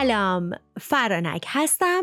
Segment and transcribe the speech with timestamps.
[0.00, 2.02] سلام فرانک هستم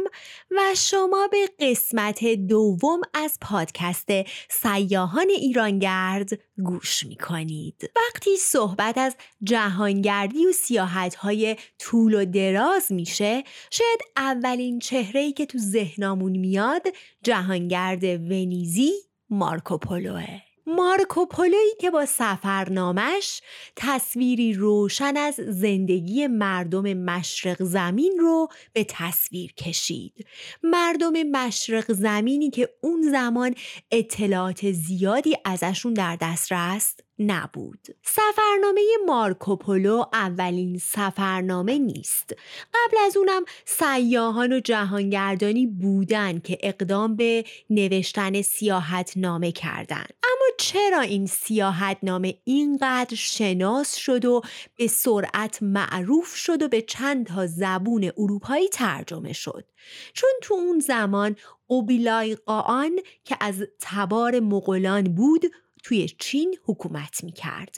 [0.52, 4.08] و شما به قسمت دوم از پادکست
[4.50, 6.30] سیاهان ایرانگرد
[6.64, 7.92] گوش می کنید.
[7.96, 15.46] وقتی صحبت از جهانگردی و سیاحت های طول و دراز میشه شاید اولین چهره که
[15.46, 16.88] تو ذهنمون میاد
[17.24, 18.92] جهانگرد ونیزی
[19.30, 20.47] مارکوپولوه.
[20.68, 23.42] مارکوپولویی که با سفرنامش
[23.76, 30.28] تصویری روشن از زندگی مردم مشرق زمین رو به تصویر کشید.
[30.64, 33.56] مردم مشرق زمینی که اون زمان
[33.92, 37.88] اطلاعات زیادی ازشون در دسترس نبود.
[38.04, 42.36] سفرنامه مارکوپولو اولین سفرنامه نیست.
[42.74, 50.06] قبل از اونم سیاهان و جهانگردانی بودن که اقدام به نوشتن سیاحت نامه کردن.
[50.24, 54.42] اما چرا این سیاحت نامه اینقدر شناس شد و
[54.76, 59.66] به سرعت معروف شد و به چند تا زبون اروپایی ترجمه شد؟
[60.14, 61.36] چون تو اون زمان
[61.70, 65.46] قبیلای قاان که از تبار مغولان بود
[65.88, 67.76] توی چین حکومت می کرد.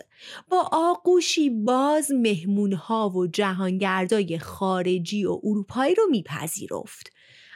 [0.49, 7.11] با آغوشی باز مهمونها و جهانگردای خارجی و اروپایی رو میپذیرفت.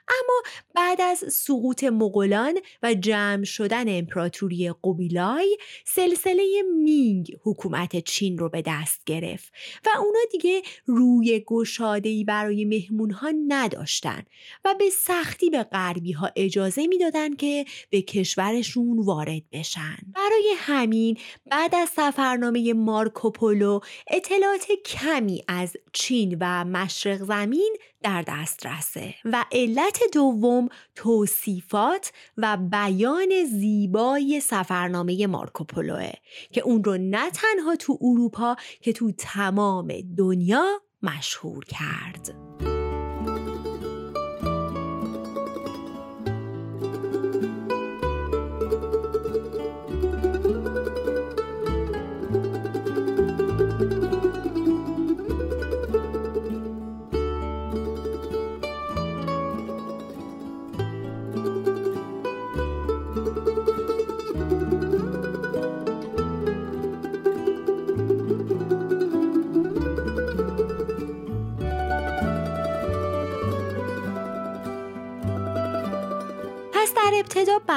[0.09, 0.41] اما
[0.75, 8.63] بعد از سقوط مغولان و جمع شدن امپراتوری قبیلای سلسله مینگ حکومت چین رو به
[8.65, 9.53] دست گرفت
[9.85, 14.23] و اونا دیگه روی گشادهی برای مهمون ها نداشتن
[14.65, 19.97] و به سختی به غربی ها اجازه می‌دادن که به کشورشون وارد بشن.
[20.15, 29.15] برای همین بعد از سفرنامه مارکوپولو اطلاعات کمی از چین و مشرق زمین در دسترسه
[29.25, 36.11] و علت دوم توصیفات و بیان زیبای سفرنامه مارکوپولوه
[36.51, 42.52] که اون رو نه تنها تو اروپا که تو تمام دنیا مشهور کرد.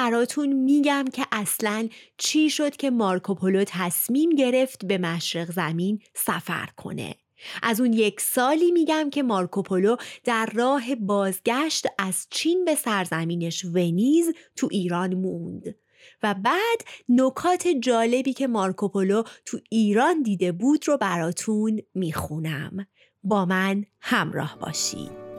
[0.07, 7.15] براتون میگم که اصلا چی شد که مارکوپولو تصمیم گرفت به مشرق زمین سفر کنه.
[7.63, 14.33] از اون یک سالی میگم که مارکوپولو در راه بازگشت از چین به سرزمینش ونیز
[14.57, 15.75] تو ایران موند.
[16.23, 22.87] و بعد نکات جالبی که مارکوپولو تو ایران دیده بود رو براتون می‌خونم.
[23.25, 25.36] با من همراه باشید.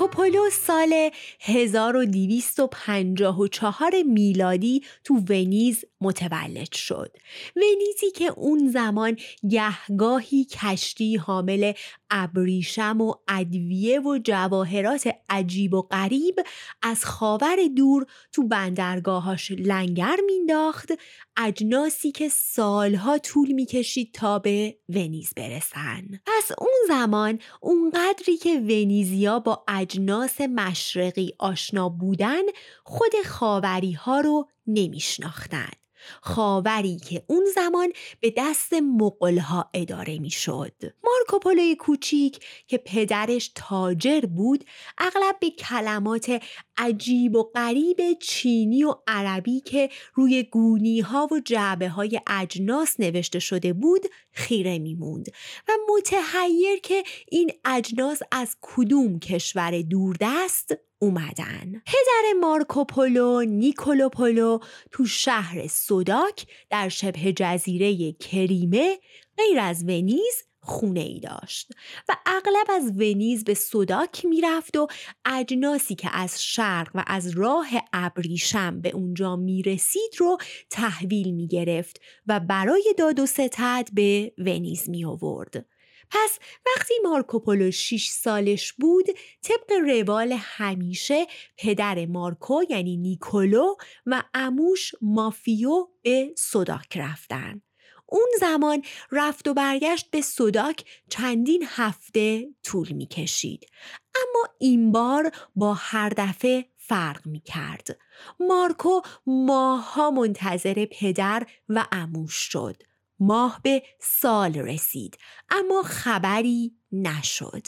[0.00, 7.16] مارکوپولو سال 1254 میلادی تو ونیز متولد شد.
[7.56, 9.16] ونیزی که اون زمان
[9.50, 11.72] گهگاهی کشتی حامل
[12.10, 16.34] ابریشم و ادویه و جواهرات عجیب و غریب
[16.82, 20.92] از خاور دور تو بندرگاهاش لنگر مینداخت
[21.36, 26.02] اجناسی که سالها طول می‌کشید تا به ونیز برسن.
[26.26, 32.42] پس اون زمان اونقدری که ونیزیا با اجناس مشرقی آشنا بودن
[32.84, 35.79] خود خاوری ها رو نمیشناختن.
[36.22, 40.72] خاوری که اون زمان به دست مقلها اداره می‌شد.
[41.04, 44.64] مارکوپولوی کوچیک که پدرش تاجر بود
[44.98, 46.42] اغلب به کلمات
[46.76, 53.38] عجیب و غریب چینی و عربی که روی گونی ها و جعبه های اجناس نوشته
[53.38, 55.28] شده بود خیره میموند
[55.68, 64.58] و متحیر که این اجناس از کدوم کشور دوردست اومدن پدر مارکوپولو نیکولوپولو
[64.90, 68.98] تو شهر سوداک در شبه جزیره کریمه
[69.36, 71.72] غیر از ونیز خونه ای داشت
[72.08, 74.88] و اغلب از ونیز به سوداک می‌رفت و
[75.24, 80.38] اجناسی که از شرق و از راه ابریشم به اونجا می‌رسید رو
[80.70, 85.66] تحویل می‌گرفت و برای داد و ستد به ونیز می آورد.
[86.10, 89.06] پس وقتی مارکوپولو 6 سالش بود
[89.42, 91.26] طبق روال همیشه
[91.56, 93.74] پدر مارکو یعنی نیکولو
[94.06, 97.62] و اموش مافیو به سوداک رفتن
[98.10, 103.66] اون زمان رفت و برگشت به صداک چندین هفته طول می کشید.
[104.14, 107.98] اما این بار با هر دفعه فرق می کرد.
[108.40, 112.82] مارکو ماها منتظر پدر و اموش شد.
[113.20, 115.18] ماه به سال رسید
[115.50, 117.66] اما خبری نشد.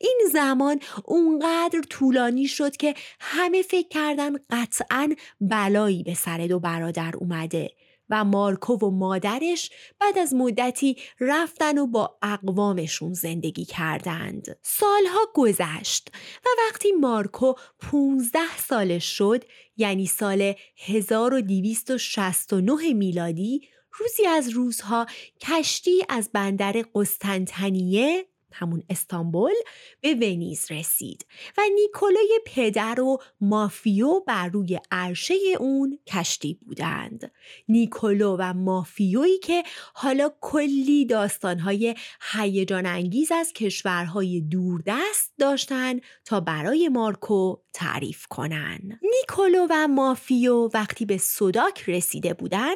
[0.00, 7.16] این زمان اونقدر طولانی شد که همه فکر کردن قطعا بلایی به سر دو برادر
[7.16, 7.70] اومده
[8.10, 9.70] و مارکو و مادرش
[10.00, 14.56] بعد از مدتی رفتن و با اقوامشون زندگی کردند.
[14.62, 16.10] سالها گذشت
[16.44, 19.44] و وقتی مارکو 15 سالش شد
[19.76, 20.54] یعنی سال
[20.86, 23.68] 1269 میلادی
[23.98, 25.06] روزی از روزها
[25.40, 29.52] کشتی از بندر قسطنطنیه همون استانبول
[30.00, 31.26] به ونیز رسید
[31.58, 37.32] و نیکولای پدر و مافیو بر روی عرشه اون کشتی بودند.
[37.68, 39.62] نیکولو و مافیویی که
[39.94, 41.94] حالا کلی داستانهای
[42.32, 48.98] هیجان انگیز از کشورهای دوردست داشتن تا برای مارکو تعریف کنن.
[49.02, 52.74] نیکولو و مافیو وقتی به صداک رسیده بودن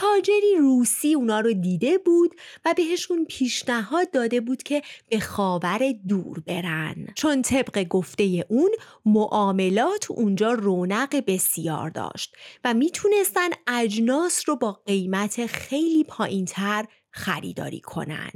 [0.00, 2.34] تاجری روسی اونا رو دیده بود
[2.64, 7.06] و بهشون پیشنهاد داده بود که به خاور دور برن.
[7.14, 8.70] چون طبق گفته اون
[9.04, 18.30] معاملات اونجا رونق بسیار داشت و می‌تونستن اجناس رو با قیمت خیلی پایینتر خریداری کنن.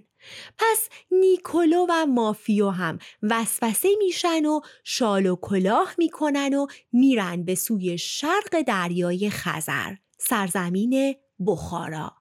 [0.59, 7.55] پس نیکولو و مافیو هم وسوسه میشن و شال و کلاه می‌کنن و میرن به
[7.55, 11.15] سوی شرق دریای خزر سرزمین
[11.47, 12.21] بخارا.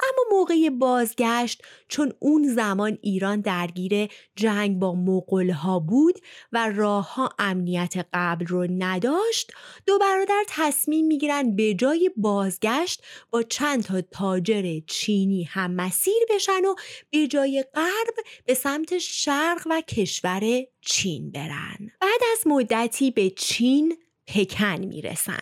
[0.00, 5.54] اما موقع بازگشت چون اون زمان ایران درگیر جنگ با مغول
[5.88, 6.18] بود
[6.52, 9.52] و راه ها امنیت قبل رو نداشت
[9.86, 16.64] دو برادر تصمیم می‌گیرن به جای بازگشت با چند تا تاجر چینی هم مسیر بشن
[16.64, 16.74] و
[17.10, 18.14] به جای غرب
[18.44, 20.42] به سمت شرق و کشور
[20.80, 21.90] چین برن.
[22.00, 23.96] بعد از مدتی به چین
[24.26, 25.40] پکن می‌رسن.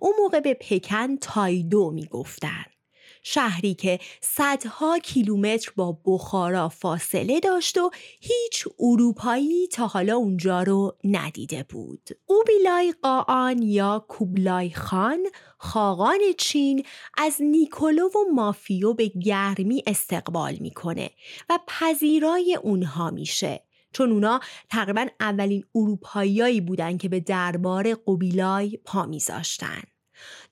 [0.00, 2.64] اون موقع به پکن تایدو می‌گفتن
[3.28, 7.90] شهری که صدها کیلومتر با بخارا فاصله داشت و
[8.20, 12.08] هیچ اروپایی تا حالا اونجا رو ندیده بود.
[12.26, 15.26] اوبیلای قاان یا کوبلای خان
[15.58, 16.84] خاقان چین
[17.18, 21.10] از نیکولو و مافیو به گرمی استقبال می‌کنه
[21.50, 23.62] و پذیرای اونها میشه.
[23.92, 24.40] چون اونا
[24.70, 29.82] تقریبا اولین اروپاییایی بودن که به دربار قبیلای پا میذاشتن.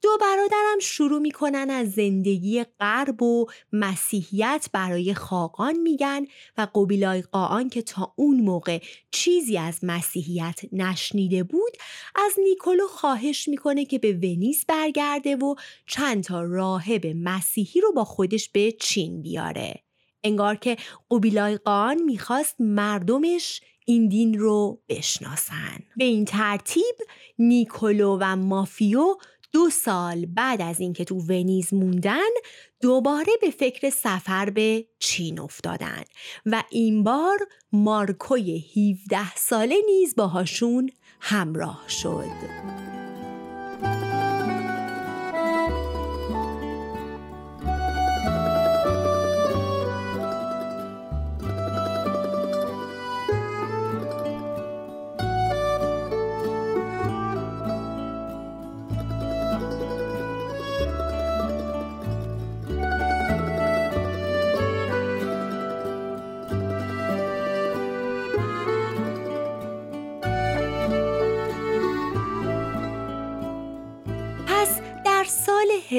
[0.03, 6.27] دو برادرم شروع می‌کنن از زندگی غرب و مسیحیت برای خاقان میگن
[6.59, 8.79] و قبیلای قاان که تا اون موقع
[9.11, 11.73] چیزی از مسیحیت نشنیده بود
[12.15, 15.55] از نیکولو خواهش می‌کنه که به ونیز برگرده و
[15.87, 19.84] چند تا راهب مسیحی رو با خودش به چین بیاره
[20.25, 20.77] انگار که
[21.11, 26.95] قبیلای قاان می‌خواست مردمش این دین رو بشناسن به این ترتیب
[27.39, 29.17] نیکولو و مافیو
[29.53, 32.31] دو سال بعد از اینکه تو ونیز موندن
[32.81, 36.05] دوباره به فکر سفر به چین افتادن
[36.47, 37.39] و این بار
[37.73, 38.65] مارکوی
[39.09, 40.91] 17 ساله نیز باهاشون
[41.21, 42.94] همراه شد.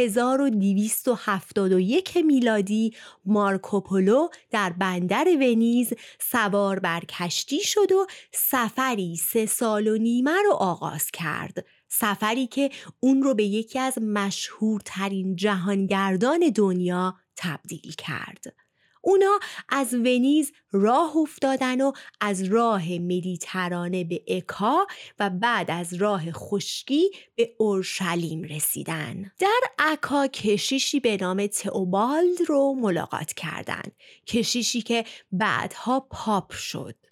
[0.05, 2.93] 1271 میلادی
[3.25, 10.53] مارکوپولو در بندر ونیز سوار بر کشتی شد و سفری سه سال و نیمه رو
[10.53, 11.65] آغاز کرد.
[11.87, 12.69] سفری که
[12.99, 18.64] اون رو به یکی از مشهورترین جهانگردان دنیا تبدیل کرد.
[19.05, 24.87] اونا از ونیز راه افتادن و از راه مدیترانه به اکا
[25.19, 29.31] و بعد از راه خشکی به اورشلیم رسیدن.
[29.39, 33.91] در اکا کشیشی به نام تئوبالد رو ملاقات کردند.
[34.27, 37.04] کشیشی که بعدها پاپ شد.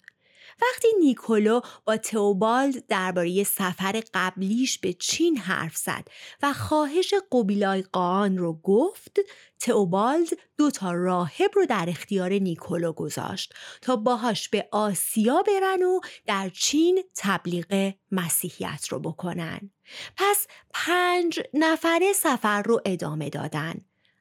[0.62, 6.08] وقتی نیکولو با تئوبالد درباره سفر قبلیش به چین حرف زد
[6.42, 9.20] و خواهش قبیلای قان رو گفت
[9.60, 16.00] تئوبالد دو تا راهب رو در اختیار نیکولو گذاشت تا باهاش به آسیا برن و
[16.26, 19.70] در چین تبلیغ مسیحیت رو بکنن.
[20.16, 23.74] پس پنج نفره سفر رو ادامه دادن.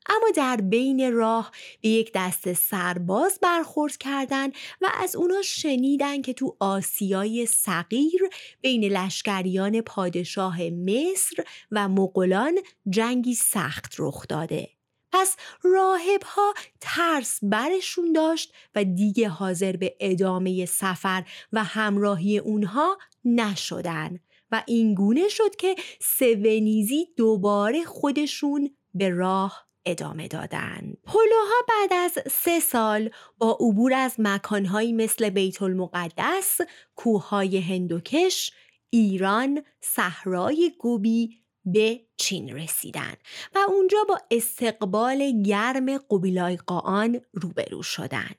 [0.10, 6.34] اما در بین راه به یک دست سرباز برخورد کردند و از اونا شنیدن که
[6.34, 8.22] تو آسیای صغیر
[8.62, 14.70] بین لشکریان پادشاه مصر و مغولان جنگی سخت رخ داده.
[15.12, 22.98] پس راهب ها ترس برشون داشت و دیگه حاضر به ادامه سفر و همراهی اونها
[23.26, 24.20] نشدن
[24.52, 32.60] و اینگونه شد که سونیزی دوباره خودشون به راه ادامه دادن پلوها بعد از سه
[32.60, 36.58] سال با عبور از مکانهایی مثل بیت المقدس،
[36.96, 38.52] کوههای هندوکش،
[38.90, 43.14] ایران، صحرای گوبی به چین رسیدن
[43.56, 48.32] و اونجا با استقبال گرم قبیلای قاان روبرو شدن.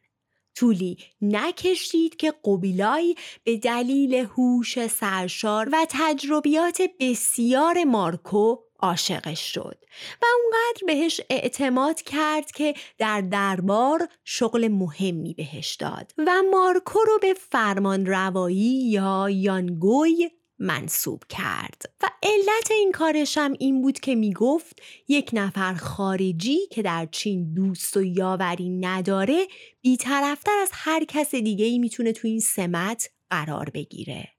[0.55, 9.79] طولی نکشید که قبیلای به دلیل هوش سرشار و تجربیات بسیار مارکو عاشقش شد
[10.23, 17.19] و اونقدر بهش اعتماد کرد که در دربار شغل مهمی بهش داد و مارکو رو
[17.23, 24.15] به فرمان روایی یا یانگوی منصوب کرد و علت این کارش هم این بود که
[24.15, 29.47] می‌گفت یک نفر خارجی که در چین دوست و یاوری نداره
[29.81, 34.34] بیطرفتر از هر کس دیگه ای می‌تونه تو این سمت قرار بگیره.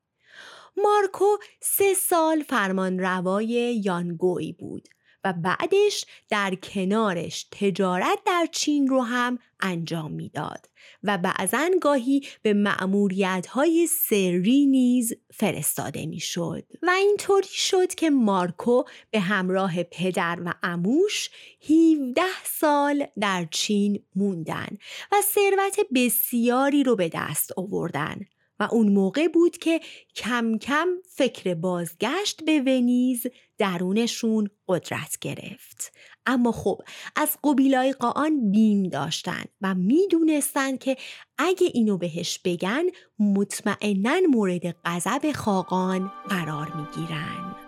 [0.77, 4.87] مارکو سه سال فرمان روای یانگوی بود
[5.25, 10.69] و بعدش در کنارش تجارت در چین رو هم انجام می‌داد
[11.03, 16.63] و بعضا گاهی به معموریت های سری نیز فرستاده می‌شد.
[16.81, 21.29] و اینطوری شد که مارکو به همراه پدر و اموش
[21.69, 24.77] 17 سال در چین موندن
[25.11, 28.25] و ثروت بسیاری رو به دست آوردن.
[28.59, 29.79] و اون موقع بود که
[30.15, 33.23] کم کم فکر بازگشت به ونیز
[33.57, 35.91] درونشون قدرت گرفت.
[36.25, 36.81] اما خب
[37.15, 40.97] از قبیلای قاان بیم داشتن و می‌دونستند که
[41.37, 42.83] اگه اینو بهش بگن
[43.19, 47.64] مطمئنا مورد غضب خاقان قرار می‌گیرن.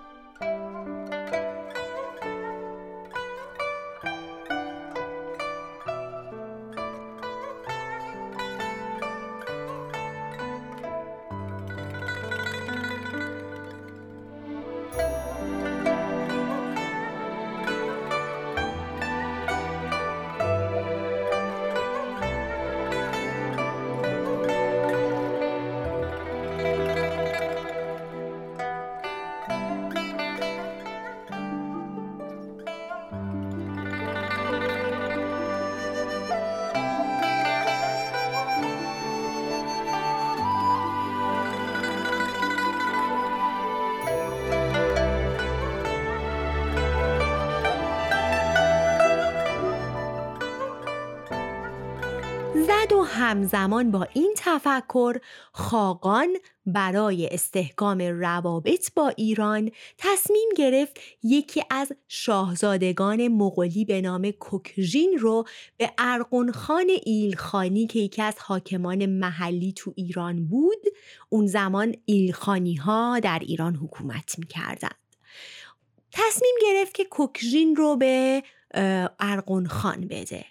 [53.17, 55.19] همزمان با این تفکر
[55.51, 56.27] خاقان
[56.65, 65.45] برای استحکام روابط با ایران تصمیم گرفت یکی از شاهزادگان مغولی به نام کوکژین رو
[65.77, 70.83] به ارقونخان ایلخانی که یکی از حاکمان محلی تو ایران بود
[71.29, 74.95] اون زمان ایلخانی ها در ایران حکومت می‌کردند.
[76.11, 78.43] تصمیم گرفت که کوکژین رو به
[79.19, 80.45] ارقونخان بده.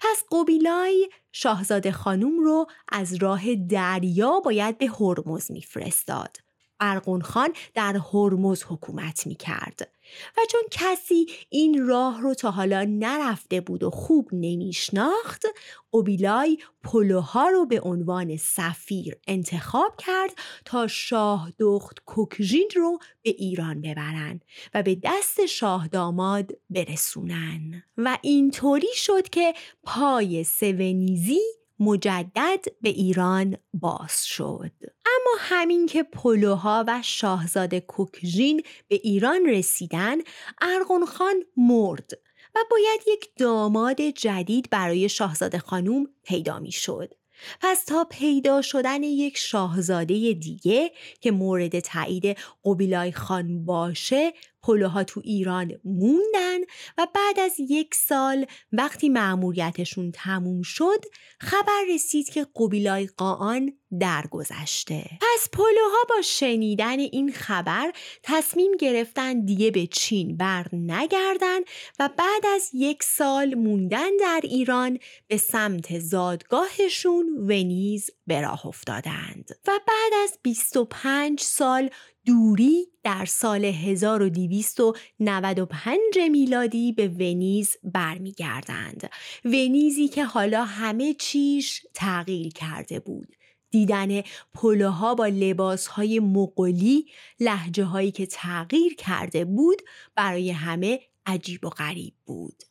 [0.00, 6.43] پس قبیلای شاهزاده خانوم رو از راه دریا باید به هرمز میفرستاد.
[6.80, 9.90] ارقون خان در هرمز حکومت می کرد
[10.36, 15.46] و چون کسی این راه رو تا حالا نرفته بود و خوب نمیشناخت
[15.92, 20.30] قبیلای پلوها رو به عنوان سفیر انتخاب کرد
[20.64, 24.40] تا شاه دخت کوکژین رو به ایران ببرن
[24.74, 27.82] و به دست شاه داماد برسونن.
[27.96, 31.40] و اینطوری شد که پای سونیزی
[31.78, 34.72] مجدد به ایران باز شد
[35.06, 40.18] اما همین که پلوها و شاهزاده کوکژین به ایران رسیدن
[40.60, 42.10] ارغون خان مرد
[42.54, 47.14] و باید یک داماد جدید برای شاهزاده خانوم پیدا می شد.
[47.60, 54.32] پس تا پیدا شدن یک شاهزاده دیگه که مورد تایید قبیلای خان باشه
[54.66, 56.60] پلوها تو ایران موندن
[56.98, 61.04] و بعد از یک سال وقتی معموریتشون تموم شد
[61.40, 65.04] خبر رسید که قبیلای قاان درگذشته.
[65.20, 67.92] پس پلوها با شنیدن این خبر
[68.22, 71.60] تصمیم گرفتن دیگه به چین بر نگردن
[71.98, 79.50] و بعد از یک سال موندن در ایران به سمت زادگاهشون ونیز به راه افتادند.
[79.66, 81.90] و بعد از 25 سال
[82.26, 85.98] دوری در سال 1295
[86.30, 89.10] میلادی به ونیز برمیگردند.
[89.44, 93.36] ونیزی که حالا همه چیش تغییر کرده بود.
[93.70, 94.22] دیدن
[94.54, 97.06] پلوها با لباسهای مقلی
[97.40, 99.82] لحجه هایی که تغییر کرده بود
[100.14, 102.62] برای همه عجیب و غریب بود.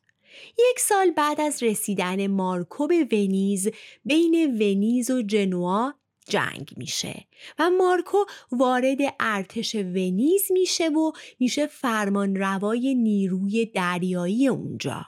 [0.72, 3.70] یک سال بعد از رسیدن مارکو به ونیز
[4.06, 5.94] بین ونیز و جنوا
[6.30, 7.28] جنگ میشه
[7.60, 8.18] و مارکو
[8.52, 15.06] وارد ارتش ونیز میشه و میشه فرمان روای نیروی دریایی اونجا.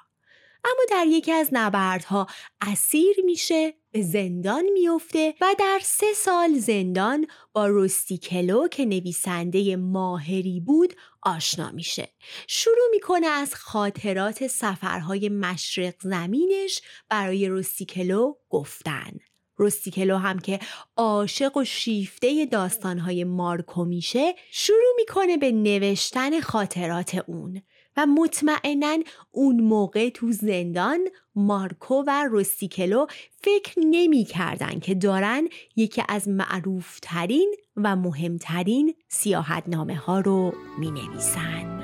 [0.65, 2.27] اما در یکی از نبردها
[2.61, 10.93] اسیر میشه زندان میفته و در سه سال زندان با روستیکلو که نویسنده ماهری بود
[11.21, 12.09] آشنا میشه.
[12.47, 19.11] شروع می‌کنه از خاطرات سفرهای مشرق زمینش برای روستیکلو گفتن.
[19.57, 20.59] روستیکلو هم که
[20.97, 27.61] عاشق و شیفته داستانهای مارکو میشه شروع می‌کنه به نوشتن خاطرات اون.
[27.97, 28.97] و مطمئنا
[29.31, 33.05] اون موقع تو زندان مارکو و روستیکلو
[33.41, 41.74] فکر نمی کردن که دارن یکی از معروفترین و مهمترین سیاحتنامه ها رو می نویسن.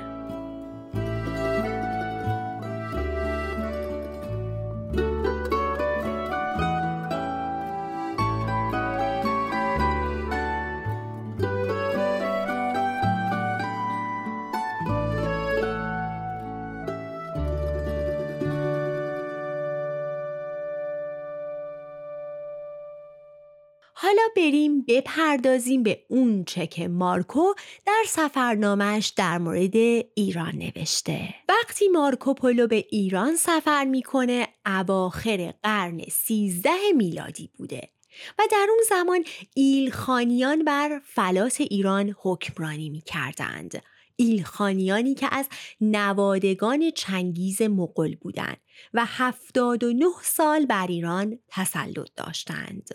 [24.02, 27.54] حالا بریم بپردازیم به اون چه که مارکو
[27.86, 29.76] در سفرنامش در مورد
[30.14, 37.88] ایران نوشته وقتی مارکو پولو به ایران سفر می‌کنه اواخر قرن سیزده میلادی بوده
[38.38, 43.82] و در اون زمان ایلخانیان بر فلات ایران حکمرانی می کردند.
[44.16, 45.48] ایلخانیانی که از
[45.80, 48.60] نوادگان چنگیز مقل بودند
[48.94, 52.88] و هفتاد و نه سال بر ایران تسلط داشتند.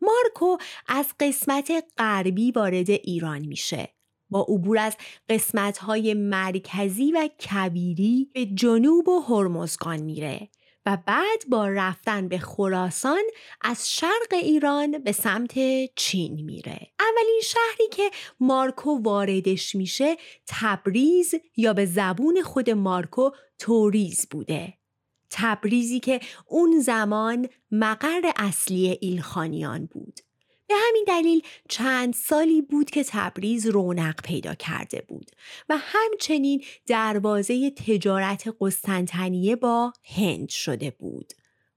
[0.00, 0.56] مارکو
[0.88, 3.88] از قسمت غربی وارد ایران میشه
[4.30, 4.96] با عبور از
[5.28, 10.48] قسمت‌های مرکزی و کبیری به جنوب و هرمزگان میره
[10.86, 13.22] و بعد با رفتن به خراسان
[13.60, 15.54] از شرق ایران به سمت
[15.94, 16.92] چین میره.
[17.00, 18.10] اولین شهری که
[18.40, 24.79] مارکو واردش میشه تبریز یا به زبون خود مارکو توریز بوده.
[25.30, 30.20] تبریزی که اون زمان مقر اصلی ایلخانیان بود.
[30.68, 35.30] به همین دلیل چند سالی بود که تبریز رونق پیدا کرده بود
[35.68, 41.32] و همچنین دروازه تجارت قسطنطنیه با هند شده بود.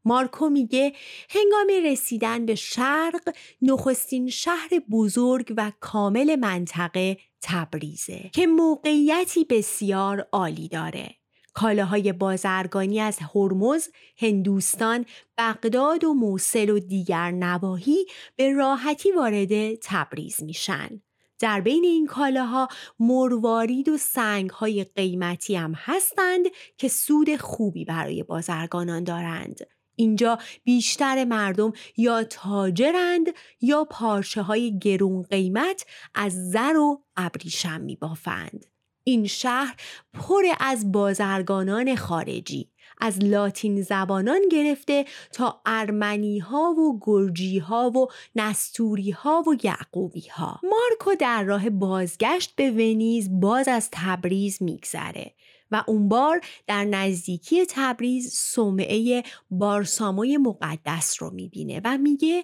[0.06, 0.94] مارکو میگه
[1.30, 10.68] هنگام رسیدن به شرق نخستین شهر بزرگ و کامل منطقه تبریزه که موقعیتی بسیار عالی
[10.68, 11.16] داره.
[11.54, 13.88] کالاهای بازرگانی از هرمز،
[14.18, 15.06] هندوستان،
[15.38, 21.02] بغداد و موسل و دیگر نواحی به راحتی وارد تبریز میشن.
[21.40, 22.68] در بین این کالاها
[23.00, 26.46] مروارید و سنگهای قیمتی هم هستند
[26.78, 29.60] که سود خوبی برای بازرگانان دارند.
[29.96, 33.28] اینجا بیشتر مردم یا تاجرند
[33.62, 35.86] یا پارچه های گرون قیمت
[36.16, 38.73] از زر و ابریشم می بافند.
[39.04, 39.76] این شهر
[40.14, 42.70] پر از بازرگانان خارجی
[43.02, 50.28] از لاتین زبانان گرفته تا ارمنی ها و گرجی ها و نستوری ها و یعقوبی
[50.28, 55.34] ها مارکو در راه بازگشت به ونیز باز از تبریز میگذره.
[55.72, 62.44] و اون بار در نزدیکی تبریز صومعه بارساموی مقدس رو می‌بینه و میگه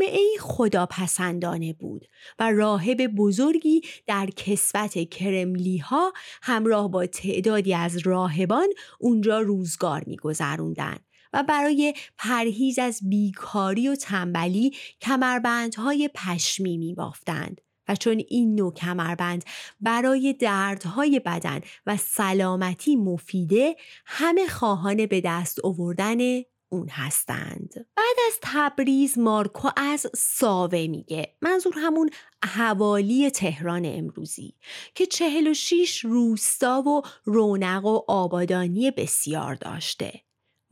[0.00, 2.06] ای خداپسندانه بود
[2.38, 6.12] و راهب بزرگی در کسوت کرملی ها
[6.42, 8.68] همراه با تعدادی از راهبان
[9.00, 10.96] اونجا روزگار میگذروندن
[11.32, 17.60] و برای پرهیز از بیکاری و تنبلی کمربندهای پشمی می بافتند.
[17.88, 19.44] و چون این نوع کمربند
[19.80, 26.42] برای دردهای بدن و سلامتی مفیده همه خواهان به دست آوردن
[26.72, 27.86] اون هستند.
[27.96, 31.34] بعد از تبریز مارکو از ساوه میگه.
[31.42, 32.10] منظور همون
[32.44, 34.54] حوالی تهران امروزی
[34.94, 40.20] که 46 روستا و رونق و آبادانی بسیار داشته.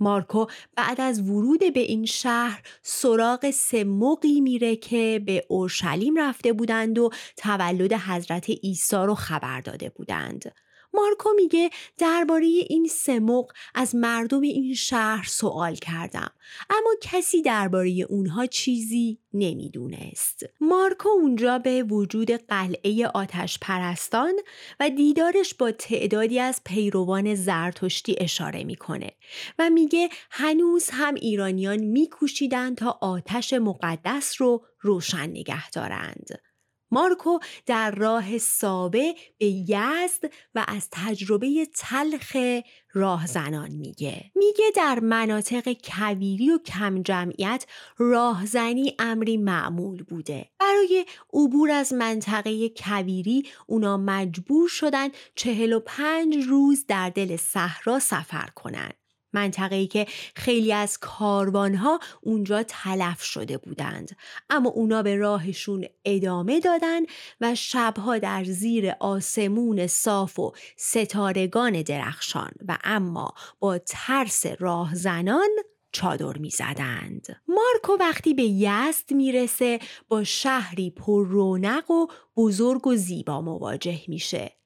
[0.00, 6.98] مارکو بعد از ورود به این شهر سراغ سموقی میره که به اورشلیم رفته بودند
[6.98, 10.52] و تولد حضرت عیسی رو خبر داده بودند.
[10.94, 16.30] مارکو میگه درباره این سمق از مردم این شهر سوال کردم
[16.70, 20.42] اما کسی درباره اونها چیزی نمی‌دونست.
[20.60, 24.32] مارکو اونجا به وجود قلعه آتش پرستان
[24.80, 29.10] و دیدارش با تعدادی از پیروان زرتشتی اشاره می‌کنه
[29.58, 36.49] و میگه هنوز هم ایرانیان میکوشیدند تا آتش مقدس رو روشن نگه دارند.
[36.90, 42.36] مارکو در راه سابه به یزد و از تجربه تلخ
[42.92, 44.30] راهزنان میگه.
[44.34, 47.66] میگه در مناطق کویری و کم جمعیت
[47.98, 50.50] راهزنی امری معمول بوده.
[50.60, 57.98] برای عبور از منطقه کویری اونا مجبور شدن چهل و پنج روز در دل صحرا
[57.98, 58.99] سفر کنند
[59.32, 64.16] منطقه‌ای که خیلی از کاروانها اونجا تلف شده بودند
[64.50, 67.00] اما اونا به راهشون ادامه دادن
[67.40, 75.48] و شبها در زیر آسمون صاف و ستارگان درخشان و اما با ترس راهزنان
[75.92, 77.26] چادر می‌زدند.
[77.48, 84.59] مارکو وقتی به یزد می‌رسه با شهری پر رونق و بزرگ و زیبا مواجه میشه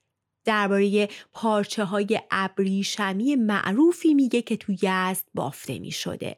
[0.45, 6.37] درباره پارچه های ابریشمی معروفی میگه که تو یزد بافته می شده.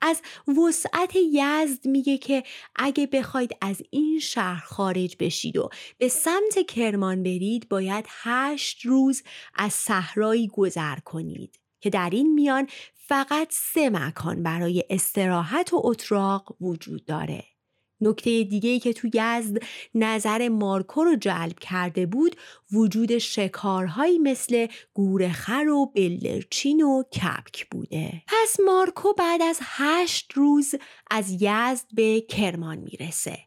[0.00, 0.22] از
[0.66, 2.42] وسعت یزد میگه که
[2.76, 9.22] اگه بخواید از این شهر خارج بشید و به سمت کرمان برید باید هشت روز
[9.54, 16.56] از صحرایی گذر کنید که در این میان فقط سه مکان برای استراحت و اتراق
[16.60, 17.53] وجود داره.
[18.00, 19.62] نکته دیگه ای که تو یزد
[19.94, 22.36] نظر مارکو رو جلب کرده بود
[22.72, 28.22] وجود شکارهایی مثل گورخر و بلرچین و کپک بوده.
[28.26, 30.74] پس مارکو بعد از هشت روز
[31.10, 33.38] از یزد به کرمان می‌رسه.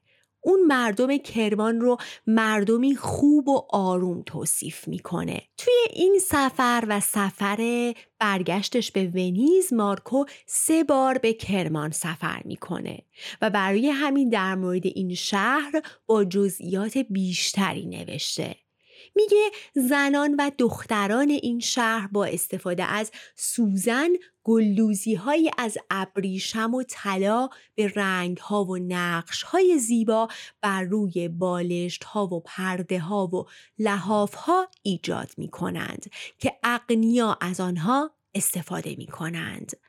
[0.48, 5.42] اون مردم کرمان رو مردمی خوب و آروم توصیف می‌کنه.
[5.58, 13.00] توی این سفر و سفر برگشتش به ونیز مارکو سه بار به کرمان سفر می‌کنه
[13.42, 18.56] و برای همین در مورد این شهر با جزئیات بیشتری نوشته.
[19.18, 24.10] میگه زنان و دختران این شهر با استفاده از سوزن
[24.44, 30.28] گلدوزی های از ابریشم و طلا به رنگ ها و نقش های زیبا
[30.62, 33.46] بر روی بالشت ها و پرده ها و
[33.80, 36.06] لحاف ها ایجاد می کنند
[36.40, 39.87] که اقنیا از آنها استفاده می کنند.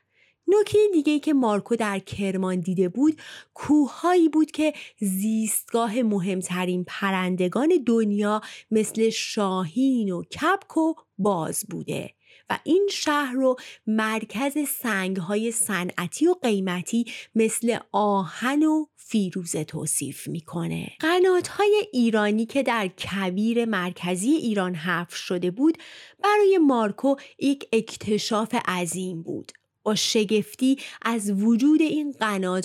[0.49, 3.21] نکته دیگه که مارکو در کرمان دیده بود
[3.53, 12.13] کوههایی بود که زیستگاه مهمترین پرندگان دنیا مثل شاهین و کپک و باز بوده
[12.49, 13.55] و این شهر رو
[13.87, 20.89] مرکز سنگهای صنعتی و قیمتی مثل آهن و فیروزه توصیف می‌کنه.
[20.99, 25.77] قنات های ایرانی که در کویر مرکزی ایران حفر شده بود
[26.23, 29.51] برای مارکو یک اکتشاف عظیم بود.
[29.95, 32.15] شگفتی از وجود این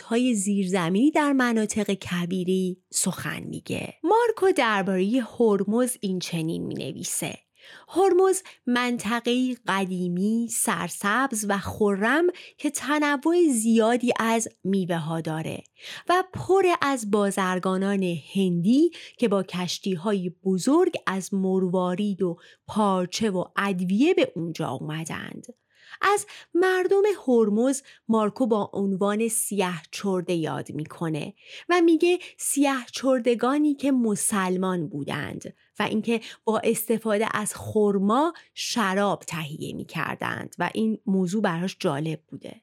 [0.05, 3.95] های زیرزمینی در مناطق کبیری سخن میگه.
[4.05, 7.39] مارکو درباره هرمز این چنین می نویسه.
[7.89, 12.27] هرمز منطقه قدیمی، سرسبز و خرم
[12.59, 15.63] که تنوع زیادی از میوه ها داره
[16.09, 23.45] و پر از بازرگانان هندی که با کشتی های بزرگ از مروارید و پارچه و
[23.57, 25.47] ادویه به اونجا اومدند.
[26.13, 31.35] از مردم هرمز مارکو با عنوان سیاه چرده یاد می‌کنه
[31.69, 39.75] و میگه سیاه چردگانی که مسلمان بودند و اینکه با استفاده از خرما شراب تهیه
[39.75, 42.61] می‌کردند و این موضوع براش جالب بوده.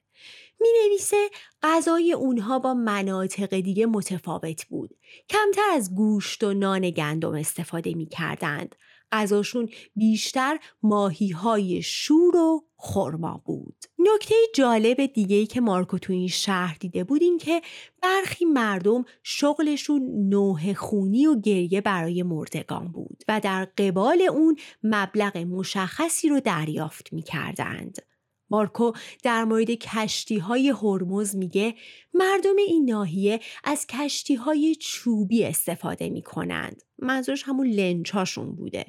[0.60, 1.28] می نویسه
[1.62, 4.90] غذای اونها با مناطق دیگه متفاوت بود.
[5.28, 8.76] کمتر از گوشت و نان گندم استفاده می کردند.
[9.12, 13.84] غذاشون بیشتر ماهی های شور و خرما بود.
[13.98, 17.62] نکته جالب دیگه ای که مارکو تو این شهر دیده بود این که
[18.02, 25.36] برخی مردم شغلشون نوه خونی و گریه برای مردگان بود و در قبال اون مبلغ
[25.36, 28.11] مشخصی رو دریافت می کردند.
[28.52, 31.74] مارکو در مورد کشتی های هرمز میگه
[32.14, 36.82] مردم این ناحیه از کشتی های چوبی استفاده می کنند.
[36.98, 38.86] منظورش همون لنچاشون بوده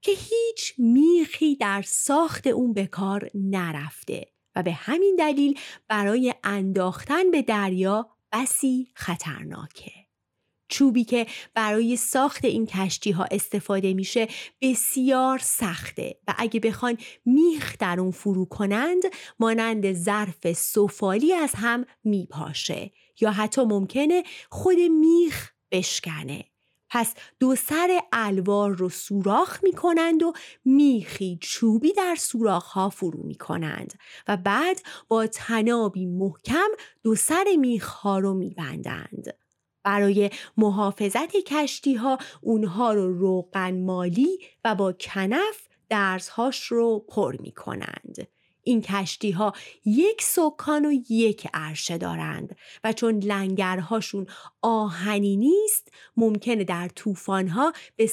[0.00, 4.26] که هیچ میخی در ساخت اون به کار نرفته
[4.56, 10.03] و به همین دلیل برای انداختن به دریا بسی خطرناکه.
[10.68, 14.28] چوبی که برای ساخت این کشتی ها استفاده میشه
[14.62, 19.02] بسیار سخته و اگه بخوان میخ در اون فرو کنند
[19.38, 26.44] مانند ظرف سفالی از هم میپاشه یا حتی ممکنه خود میخ بشکنه
[26.94, 30.32] پس دو سر الوار رو سوراخ می کنند و
[30.64, 33.94] میخی چوبی در سوراخ ها فرو می کنند
[34.28, 36.68] و بعد با تنابی محکم
[37.02, 39.43] دو سر میخ ها رو می بندند.
[39.84, 47.52] برای محافظت کشتی ها اونها رو روغن مالی و با کنف درزهاش رو پر می
[47.52, 48.28] کنند.
[48.64, 49.52] این کشتی ها
[49.84, 54.26] یک سکان و یک عرشه دارند و چون لنگرهاشون
[54.62, 56.90] آهنی نیست ممکنه در
[57.28, 58.10] ها به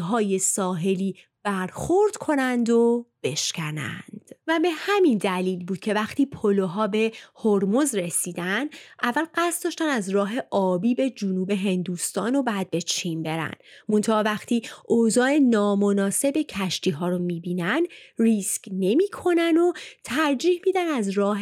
[0.00, 4.30] های ساحلی برخورد کنند و بشکنند.
[4.46, 7.12] و به همین دلیل بود که وقتی پلوها به
[7.44, 8.68] هرمز رسیدن
[9.02, 13.54] اول قصد داشتن از راه آبی به جنوب هندوستان و بعد به چین برن.
[13.88, 17.86] منتها وقتی اوضاع نامناسب کشتی ها رو می‌بینن
[18.18, 19.72] ریسک نمی‌کنن و
[20.04, 21.40] ترجیح میدن از راه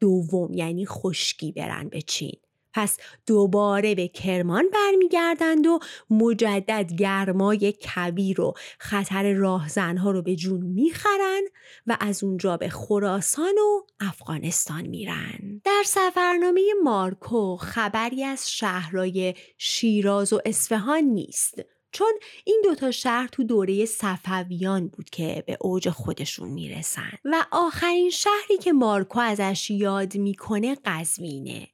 [0.00, 2.36] دوم یعنی خشکی برن به چین.
[2.74, 5.78] پس دوباره به کرمان برمیگردند و
[6.10, 11.42] مجدد گرمای کبیر و خطر راهزنها رو به جون می‌خرن
[11.86, 15.60] و از اونجا به خراسان و افغانستان میرن.
[15.64, 21.54] در سفرنامه مارکو خبری از شهرهای شیراز و اصفهان نیست.
[21.92, 22.12] چون
[22.44, 28.58] این دوتا شهر تو دوره صفویان بود که به اوج خودشون می‌رسن و آخرین شهری
[28.62, 31.68] که مارکو ازش یاد می‌کنه قزوینه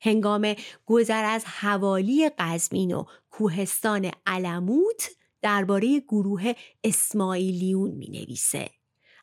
[0.00, 0.54] هنگام
[0.86, 5.10] گذر از حوالی قزمین و کوهستان علموت
[5.42, 6.52] درباره گروه
[6.84, 8.70] اسماعیلیون می نویسه.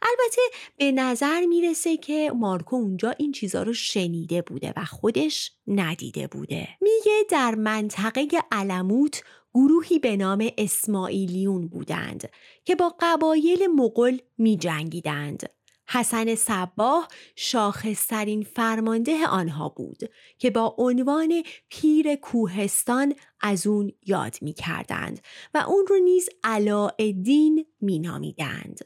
[0.02, 0.42] البته
[0.78, 6.68] به نظر می‌رسه که مارکو اونجا این چیزا رو شنیده بوده و خودش ندیده بوده.
[6.82, 12.30] میگه در منطقه علموت گروهی به نام اسماعیلیون بودند
[12.66, 15.50] که با قبایل مغل می جنگیدند.
[15.94, 20.00] حسن صباه شاخصترین فرمانده آنها بود
[20.38, 25.20] که با عنوان پیر کوهستان از اون یاد می کردند
[25.54, 28.80] و اون رو نیز علاءالدین می نامیدند.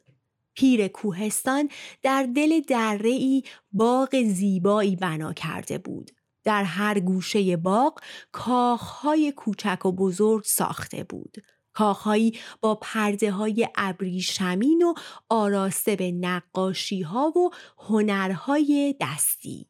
[0.54, 1.70] پیر کوهستان
[2.02, 6.12] در دل دره ای باغ زیبایی بنا کرده بود.
[6.44, 8.00] در هر گوشه باغ
[8.32, 11.38] کاخهای کوچک و بزرگ ساخته بود.
[11.78, 14.94] کاخهایی با پرده های ابریشمین و
[15.30, 19.68] آراسته به نقاشی ها و هنرهای دستی.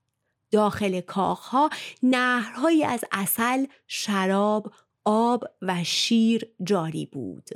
[0.51, 1.69] داخل کاخها
[2.03, 4.71] نهرهایی از اصل، شراب،
[5.05, 7.49] آب و شیر جاری بود.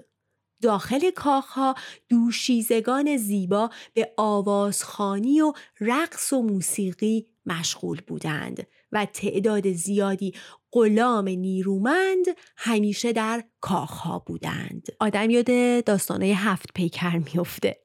[0.62, 1.76] داخل کاخها
[2.10, 10.34] دوشیزگان زیبا به آوازخانی و رقص و موسیقی مشغول بودند و تعداد زیادی
[10.74, 12.26] غلام نیرومند
[12.58, 14.88] همیشه در کاخها بودند.
[15.00, 17.78] آدم یاد داستانه هفت پیکر میفته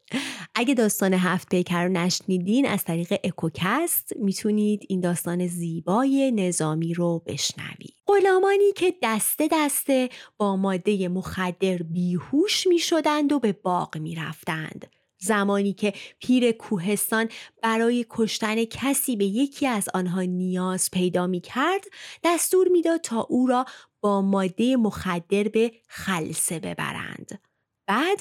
[0.55, 7.23] اگه داستان هفت پیکر رو نشنیدین از طریق اکوکست می‌تونید این داستان زیبای نظامی رو
[7.27, 7.95] بشنوید.
[8.07, 14.87] غلامانی که دسته دسته با ماده مخدر بیهوش می‌شدند و به باغ می‌رفتند.
[15.19, 17.29] زمانی که پیر کوهستان
[17.63, 21.85] برای کشتن کسی به یکی از آنها نیاز پیدا می کرد
[22.25, 23.65] دستور می‌داد تا او را
[24.01, 27.41] با ماده مخدر به خلصه ببرند.
[27.87, 28.19] بعد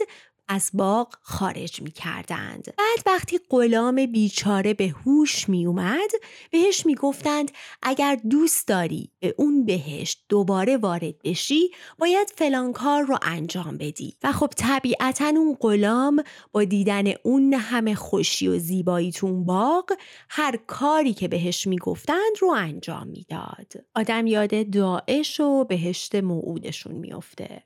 [0.47, 2.73] از باغ خارج می کردند.
[2.77, 6.11] بعد وقتی غلام بیچاره به هوش می اومد
[6.51, 13.03] بهش می گفتند اگر دوست داری به اون بهشت دوباره وارد بشی باید فلان کار
[13.03, 19.11] رو انجام بدی و خب طبیعتا اون غلام با دیدن اون همه خوشی و زیبایی
[19.11, 19.91] تو باغ
[20.29, 23.73] هر کاری که بهش می‌گفتند رو انجام می‌داد.
[23.95, 27.63] آدم یاد داعش و بهشت موعودشون میافته.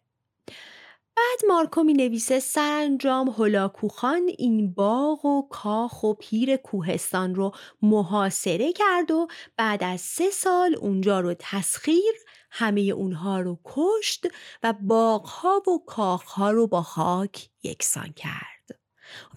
[1.19, 7.51] بعد مارکو می نویسه سرانجام هلاکوخان این باغ و کاخ و پیر کوهستان رو
[7.81, 9.27] محاصره کرد و
[9.57, 12.13] بعد از سه سال اونجا رو تسخیر
[12.51, 14.27] همه اونها رو کشت
[14.63, 18.79] و باغها و کاخها رو با خاک یکسان کرد.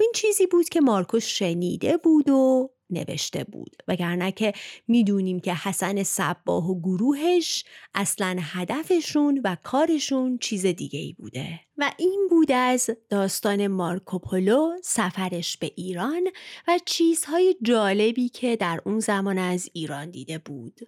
[0.01, 3.77] این چیزی بود که مارکوس شنیده بود و نوشته بود.
[3.89, 4.53] وگرنه که
[4.89, 11.61] می‌دونیم که حسن صباه و گروهش اصلا هدفشون و کارشون چیز دیگه ای بوده.
[11.79, 16.29] و این بود از داستان مارکوپولو سفرش به ایران
[16.69, 20.81] و چیزهای جالبی که در اون زمان از ایران دیده بود.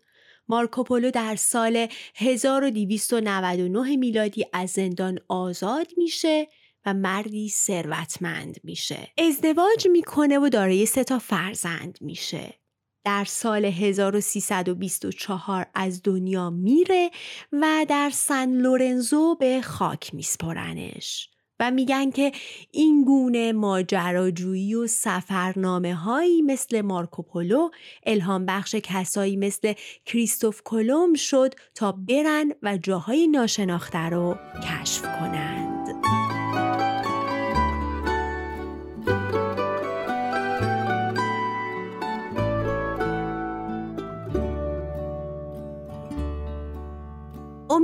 [0.48, 6.48] مارکوپولو در سال 1299 میلادی از زندان آزاد میشه
[6.86, 9.08] و مردی ثروتمند میشه.
[9.18, 12.54] ازدواج می‌کنه و دارای سه تا فرزند میشه.
[13.04, 17.10] در سال 1324 از دنیا میره
[17.52, 21.30] و در سن لورنزو به خاک میسپرنش.
[21.60, 22.32] و میگن که
[22.70, 27.70] این گونه ماجراجویی و سفرنامه هایی مثل مارکوپولو
[28.06, 29.72] الهام بخش کسایی مثل
[30.06, 35.73] کریستوف کلم شد تا برن و جاهای ناشناخته رو کشف کنند.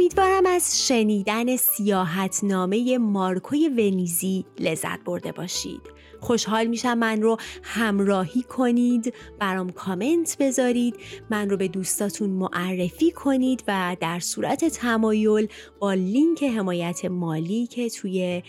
[0.00, 5.80] امیدوارم از شنیدن سیاحت نامه مارکوی ونیزی لذت برده باشید.
[6.20, 10.96] خوشحال میشم من رو همراهی کنید برام کامنت بذارید
[11.30, 17.88] من رو به دوستاتون معرفی کنید و در صورت تمایل با لینک حمایت مالی که
[17.88, 18.42] توی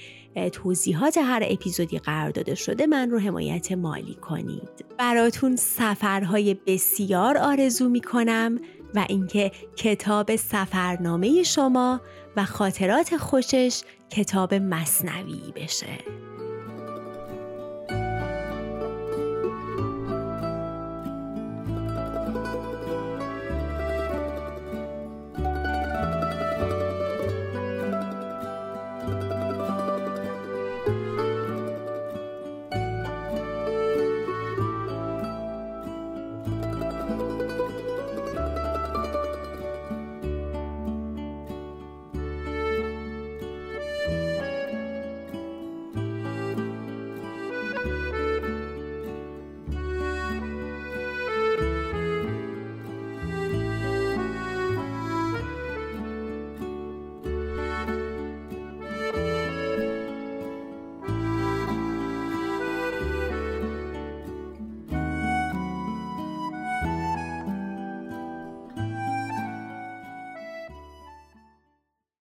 [0.52, 7.90] توضیحات هر اپیزودی قرار داده شده من رو حمایت مالی کنید براتون سفرهای بسیار آرزو
[7.90, 8.60] می‌کنم
[8.96, 12.02] و اینکه کتاب سفرنامه شما
[12.38, 15.98] و خاطرات خوشش کتاب مصنوی بشه.